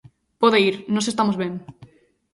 Pode 0.41 0.57
ir, 0.67 0.75
nós 0.93 1.05
estamos 1.11 1.35
ben. 1.41 1.53